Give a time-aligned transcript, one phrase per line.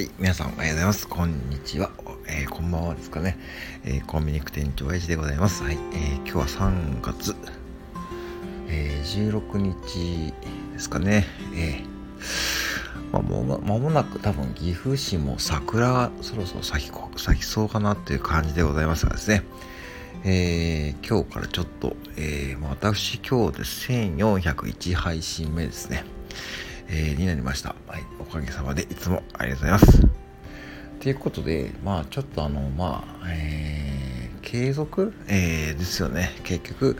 [0.00, 1.06] はい、皆さんおはようございます。
[1.06, 1.90] こんにちは。
[2.26, 3.36] えー、こんばんはですかね。
[3.84, 5.62] えー、コンビニク店長エイジでございます。
[5.62, 7.36] はい、えー、今日は3月、
[8.70, 10.32] え16日
[10.72, 11.26] ですかね。
[11.54, 11.82] え
[13.12, 19.42] まあ、もう間もなく多分岐阜市も桜がそろそろ咲き咲きそうかなっていう感じでございますがですね。
[20.24, 26.06] え今日からちょっと、え私今日で1401配信目ですね。
[26.92, 27.76] えー、になりました。
[27.86, 30.08] はい、おかげさまでいつもありがとうございます。
[30.98, 36.32] ということで、まあちょっとあの、まあ、えー、継続、えー、ですよね。
[36.42, 36.96] 結局、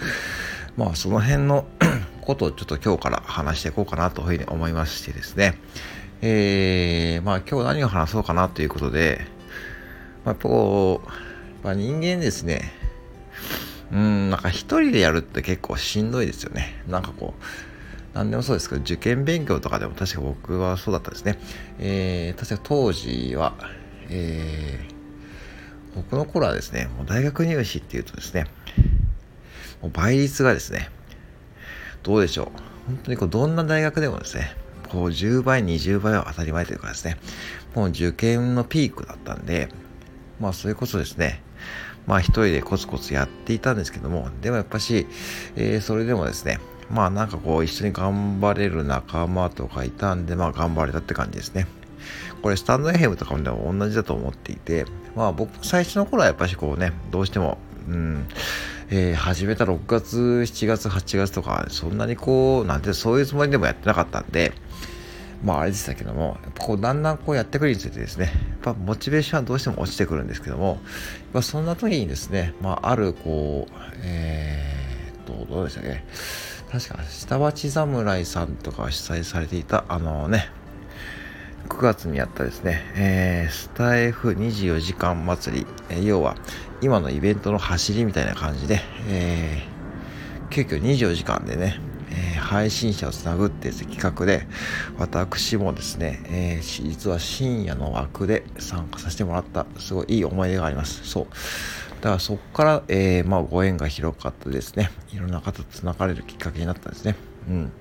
[0.76, 1.66] まあその辺の
[2.22, 5.58] ことをちょっと今日から話していこうかなというふうに思いましてですね。
[6.22, 9.26] えー、まあ今日何を話そうかなということで、
[10.24, 12.72] まあ、やっぱこう、まあ、人間ですね、
[13.92, 16.80] うん、なんか一人でやるって結構しんどいですよね。
[16.86, 17.42] なんかこう、
[18.14, 21.38] 何でもそうですけど、受験勉強とかでも確か僕はそうだったですね。
[21.78, 23.54] えー、確か当時は、
[24.08, 28.46] えー、僕の頃はですね、もう大学入試っていうとですね、
[29.80, 30.90] もう倍率がですね、
[32.02, 32.46] どうでしょう。
[32.86, 34.56] 本当にこうどんな大学でもですね、
[34.88, 37.16] こう10倍、20倍は当たり前というかですね、
[37.74, 39.68] もう受験のピークだったんで、
[40.40, 41.42] まあそれこそですね、
[42.06, 45.06] まあ一人でコツコツやっていたんですけども、でもやっぱし、
[45.54, 46.58] えー、それでもですね、
[46.90, 51.66] まあなんかこう一緒に頑張れる仲間とかいたんで、まあ頑張れたって感じですね。
[52.42, 58.26] これスタンド FM とかもでも同じだと思っていて、まあ僕最初の頃はやっぱしこうね、どうしても、うん、
[58.90, 64.52] えー、始めた6月、7月、8月とか、そんなにこう、なんてそういうつもりでもやってなかったんで、
[65.44, 70.80] まああれでしたけども、やっぱこうだんだんこうやってくるにつれてですね、やっぱモチベーションはどうしても落ちてくるんですけども、
[71.32, 76.02] まあ、そんな時にですね、まああるこう、えー、っと、どうでしたっけ、
[76.70, 80.48] 確か下町侍さんとかが主催されていたあのね
[81.68, 86.36] 9月にやったですね、えー、スタイフ24時間祭り、えー、要は
[86.80, 94.46] 今のイベントの走りみたいな感じで、えー、急遽24時間でね、えー、配信者をつなぐっていう企画で
[94.98, 101.04] 私もですね、えー、実は深夜の枠で参加させてもらったすごいいい思い出があります。
[101.04, 101.26] そう。
[102.00, 104.90] だからそこから、えー、まあ、ご縁が広かったですね。
[105.12, 107.14] いろんな方と繋がれるきっかけになったんですね。
[107.48, 107.72] うん。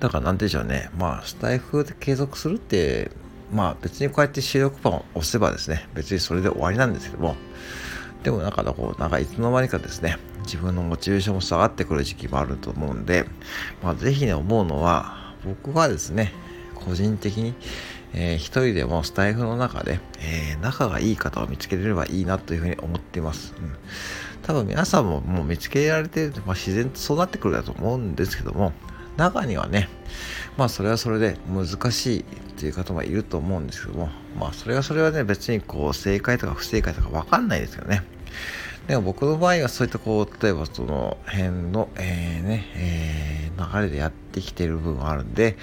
[0.00, 0.90] だからなんでしょうね。
[0.98, 3.10] まあ、スタイフで継続するって、
[3.52, 7.36] まあ別にこうやって収録パンを押せばですね、別にそれで終わりなんですけども、
[8.24, 13.26] でもなんかこう、なんかいつの間にかですね、自分のモチベーションも下がってくる時期もあると思うんで、
[13.82, 16.32] まあぜひね、思うのは、僕はですね、
[16.74, 17.54] 個人的に、
[18.14, 23.54] えー、一人でもスタイフの中で、えー、仲がいい方を見つけれればいいなというふうに思っています。
[23.58, 23.76] うん、
[24.42, 28.72] 多分皆さんももう見つけられて、まあ、自然とそうなってくるだと思うんですけども、
[29.16, 29.88] 中にはね、
[30.56, 32.24] まあそれはそれで難しいっ
[32.56, 34.08] ていう方もいると思うんですけども、
[34.38, 38.02] まあそれはそれはね、別にこう正解とか不正解とかわかんないですよね。
[38.86, 45.56] でも僕の場合はそういったこう、例えばその辺の、えー、ね、えー、流れでやってきてる部分があるんで、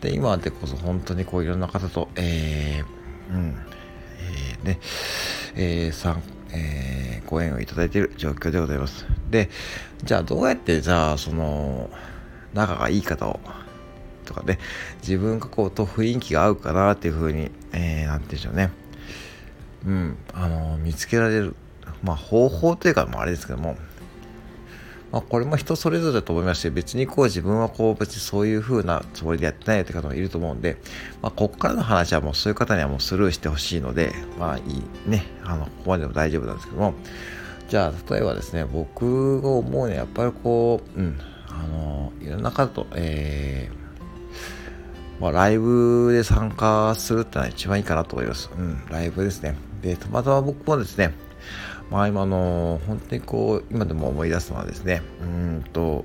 [0.00, 3.56] で、今でこそ本当にこういろんな方と、えー、うん、
[4.18, 4.80] えー、ね、
[5.54, 9.06] えー、さん、えー、ご縁をいただいている状況でございます。
[9.30, 9.50] で、
[10.02, 11.90] じゃあどうやってじゃあその、
[12.54, 13.38] 仲がいい方を、
[14.24, 14.58] とかね、
[15.00, 18.70] 自分がこうと雰囲気が合うかなっていうふうに、えー、なんて言うんでしょうね。
[19.86, 21.54] うん、あの、見つけられる
[22.02, 23.76] まあ、方法というか、まあ、あれですけども、
[25.12, 30.76] まあ、これも人それぞれだと思いまして、別にこう自分はこう別にそういう風なつもりでやってないよって方もいると思うんで、
[31.22, 36.94] まあ、ここからの話はもうそういう方にはもうスルーしてほしいので、まあいいね、あの、ここまでも大丈夫なんですけども、
[37.68, 41.18] じゃあ、例えばですね、僕が思うにはやっぱりこう、うん、
[41.48, 48.50] あの、いろんな方と、えー、まあ、ライブで参加するってのは一番いいかなと思います。
[48.56, 49.56] うん、ライブですね。
[49.80, 51.14] で、たまたま僕もですね、
[51.90, 56.04] まあ今の本当にこう今でも思い出すのはですねうんと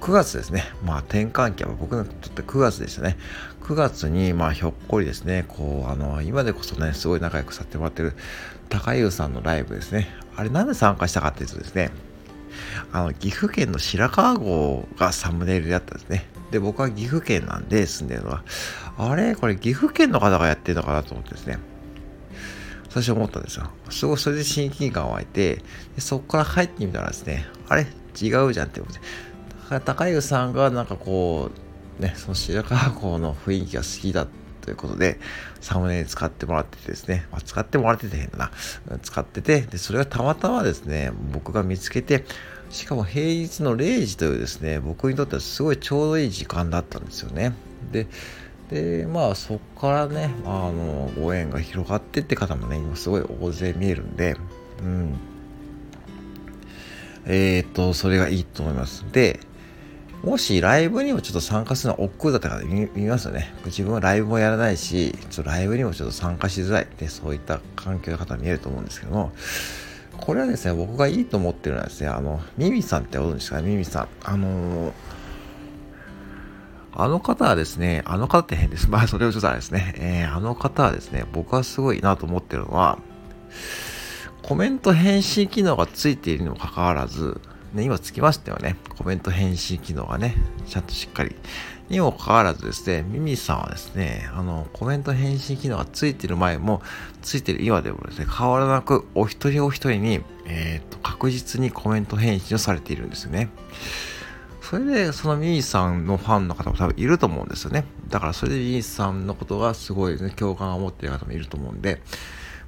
[0.00, 0.64] 9月ですね。
[0.82, 3.18] まあ転換期は僕にとって9月でしたね。
[3.62, 8.14] 9月にまあひょっこりですね、こうあの今でこそね、すごい仲良くさせてもらってる
[8.70, 10.08] 高優さんのライブですね。
[10.36, 11.90] あれなんで参加したかっていうとですね、
[12.92, 16.26] あの岐阜県の白川郷がサムネイルであったんですね。
[16.50, 18.42] で、僕は岐阜県なんで住んでるのは、
[18.96, 21.58] あれこれ岐阜県の方がやってるのかなと思ってですね。
[22.90, 23.70] 最初思ったんですよ。
[23.88, 25.56] すごいそれで親近感湧いて、
[25.94, 27.86] でそこから入ってみたらですね、あれ？
[28.20, 28.98] 違うじゃんって思って。
[28.98, 29.04] だ
[29.68, 31.50] から高湯さんがなんかこ
[31.98, 34.26] う、ね、その白川郷の雰囲気が好きだ
[34.60, 35.20] ということで、
[35.60, 38.98] サムネに使ってもらっててですね、まあ、使ってもらってて変だな。
[38.98, 42.24] 使ってて、で、それがたまたまですね、僕が見つけて、
[42.70, 47.52] しかも平日の0時というですね、僕にとってはすごいちょうどいい時間だったんですよね。
[47.92, 48.06] で、
[48.70, 54.36] でまあそこからねあのご縁が広がってって方もね今すごい大勢見えるんで
[54.82, 55.18] うん。
[57.26, 59.04] えー、っとそれがいいと思います。
[59.12, 59.40] で
[60.22, 63.54] もしライブにもちょっと参加するのは億劫だったから見ますよね。
[63.64, 66.86] 自分はライブもやらないし、ちょっとライブにもちょっと参加しづらい。
[66.98, 69.32] で、そういった環境の方見えると思うんですけども、
[70.18, 73.70] これはですね、僕がいいと思ってるのはですね、あの、ミミさんってご存知ですかね？
[73.70, 74.08] ミミさん。
[74.22, 74.92] あのー、
[77.02, 78.88] あの方はですね、あの方って変です。
[78.92, 79.94] まあ、それをちょっとですね。
[79.96, 82.98] えー、あの方はですね、僕はすごいなと思ってるのは、
[84.42, 87.40] コメント返信機能がついているにもかかわらず、
[87.72, 88.76] ね、今つきましたよね。
[88.98, 90.34] コメント返信機能がね、
[90.66, 91.34] ちゃんとしっかり。
[91.88, 96.82] にもかかわらずですね、ミミさんはですね、あの、コメント返信機能がついてる前も、
[97.22, 103.48] ついてる今でもですね、変わらなく、お一人お一人に、えっ、ー、と、確実にコメント返信をされているんですよね。
[104.70, 107.86] それで、そのミーさんのファンの方も多分いると思うんですよね。
[108.08, 112.00] だからそれでミーさんのことがすごいね、共感を持っている方もいると思うんで、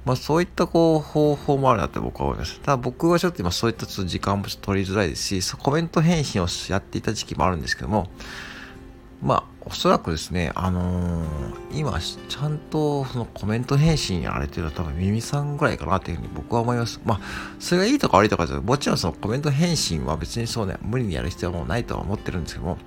[0.03, 2.59] まあそういったこう方法もあるなって僕は思います。
[2.59, 8.09] ただ僕はちょっと今そういったちょっと時間も取りづらいですし、コメント返信をやっていた時期もあるんですけども、
[9.23, 16.99] まあおそらくですね、あのー、今ちゃんとそのコメント返信やられてるのは多分耳さんぐらいかなっていうふうに僕は思います。
[17.05, 17.19] まあ
[17.59, 22.77] それがいいとか悪いとかじゃもちろんそのコメント返信は別にそうね、無理にやる必要はもうないとは思ってるんですけども、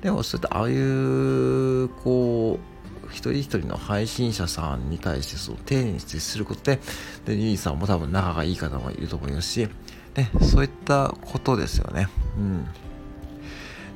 [0.00, 2.74] でもそういったああいうこう
[3.10, 6.80] 一人一人の配信者さんに対してそう丁寧に接することで、
[7.26, 9.68] で、リリーさんも多分仲がいい方もいると思いますし、
[10.16, 12.08] ね、そういったことですよね。
[12.38, 12.66] うん。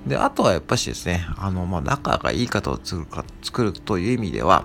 [0.06, 4.64] で、あとはやっぱしですね、あの、まあ、仲がいい方を作るか、作るという意味では、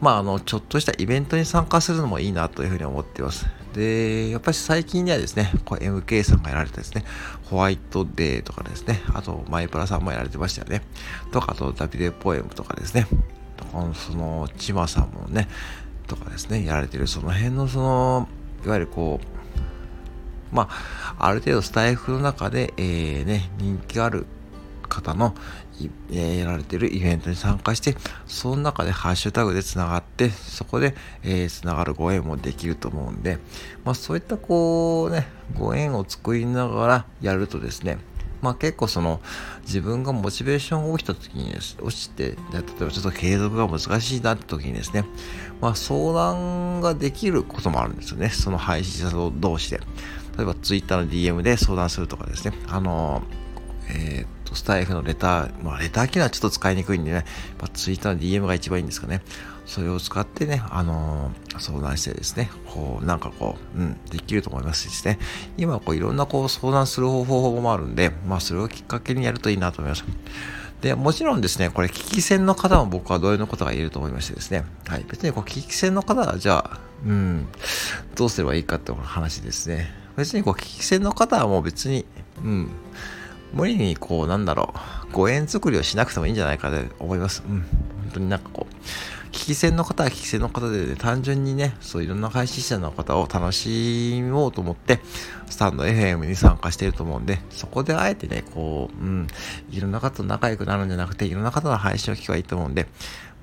[0.00, 3.46] まあ、あの、ちょっとしたイベントに参加するのもいいなというふうに思っています。
[3.74, 7.04] で、やっぱり最近ではですね、こう MK さんがやられたですね、
[7.44, 10.82] ホワイトデーとかですね、あと、マイプラさんもやられてましたよね。
[11.32, 13.06] とか、あと、ダビデポエムとかですね、
[13.60, 15.48] とかその千葉さんもね
[16.06, 18.28] とかですねやられてるその辺のその
[18.64, 20.68] いわゆるこうま
[21.18, 24.26] あある程度スタイフの中で、えー、ね人気がある
[24.90, 25.34] 方の
[26.10, 27.96] やられてるイベントに参加して、
[28.26, 33.38] その中でハッシュタグでつながって、そこで、えー、つながるご縁もできると思うんで、
[33.84, 35.26] まあそういったこうね、
[35.58, 37.98] ご縁を作りながらやるとですね、
[38.42, 39.20] まあ結構その
[39.62, 45.04] 自分がモチベーションが落ちた時に、落ちて、例えばちょっと継続が難しいなって時にですね、
[45.60, 48.28] まあ相談ができることもあるんですよね。
[48.30, 49.80] その配信者同士で。
[50.36, 52.54] 例えば Twitter の DM で相談するとかですね。
[52.68, 53.22] あの、
[53.88, 57.24] えー、っと、スタイフのレター、まあレター機能はちょっと使いにくいんでね、
[57.58, 59.22] まあ、Twitter の DM が一番いいんですかね。
[59.66, 65.18] それを使ってね、あのー、相談してですね、こう、なんかこう、うん、できると思いますしですね、
[65.56, 70.04] 今こういろんなこう相談する方法もあるんで、まあそれをきっかけにやるといいなと思います。
[70.80, 77.46] で、もちろんですね、これ、危機戦の方も僕は同様のことが言えると思いましてですね、はい、別にこう、危機戦の方は、じゃあ、うん、
[78.16, 79.92] どうすればいいかって話ですね。
[80.16, 82.06] 別にこう、危機戦の方はもう別に、
[82.42, 82.70] うん、
[83.52, 84.74] 無理にこう、なんだろ
[85.10, 87.42] う、ご縁作りをしなくてもいいんじゃないかと思います。
[87.46, 87.66] うん、本
[88.14, 88.74] 当になんかこう、
[89.32, 95.00] 聞き戦の方は聞き戦の方で、ね、単純にね、そういろんな配信者の方を楽しもうと思って、
[95.48, 99.26] スタンド FM に参加していると思うんで、そこであえてね、こう、うん、
[99.70, 102.88] いろんな方と仲良くなるんじゃなくて、いろんな方の配信を聞けばいいと思うんで、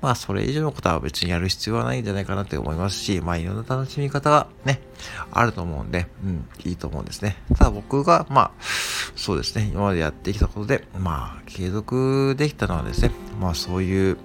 [0.00, 4.80] まあ、それ以上のことは別にやる必要はないんじゃないかなって思いますし、まあ、いろんな楽しみ方がね、
[5.30, 7.36] あると思うんで、うん、いいと思うんですね。
[7.56, 8.50] ただ僕が、まあ、
[9.16, 14.16] そうですね、今までやってきたことで、まあ、継続できたのはですね、まあ、そういう、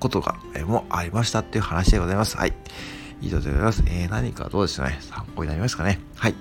[0.00, 2.36] ことが、えもありましたっていう話でございます。
[2.36, 2.52] はい。
[3.22, 3.82] 以上でございます。
[3.86, 4.98] えー、何かどうですかね？
[5.00, 5.98] 参考になりますかね？
[6.16, 6.34] はい。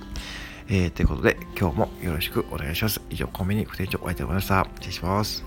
[0.67, 2.99] えー、ということで、今日もよろしくお願いします。
[3.09, 4.67] 以上、コンビニ副店長お会いいたしました。
[4.81, 5.45] 失礼します。